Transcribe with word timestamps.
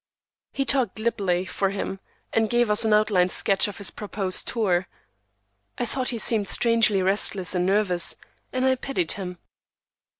He 0.51 0.65
talked 0.65 0.95
glibly, 0.95 1.45
for 1.45 1.69
him, 1.69 1.99
and 2.33 2.49
gave 2.49 2.71
us 2.71 2.83
an 2.83 2.91
outline 2.91 3.29
sketch 3.29 3.67
of 3.67 3.77
his 3.77 3.91
proposed 3.91 4.47
tour. 4.47 4.87
I 5.77 5.85
thought 5.85 6.09
he 6.09 6.17
seemed 6.17 6.47
strangely 6.47 7.03
restless 7.03 7.53
and 7.53 7.67
nervous, 7.67 8.15
and 8.51 8.65
I 8.65 8.73
pitied 8.77 9.11
him. 9.11 9.37